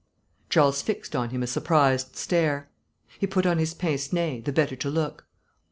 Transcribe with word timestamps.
Charles 0.49 0.81
fixed 0.81 1.15
on 1.15 1.29
him 1.29 1.43
a 1.43 1.45
surprised 1.45 2.15
stare. 2.15 2.71
He 3.19 3.27
put 3.27 3.45
on 3.45 3.59
his 3.59 3.75
pince 3.75 4.11
nez, 4.11 4.41
the 4.43 4.51
better 4.51 4.75
to 4.75 4.89
look. 4.89 5.27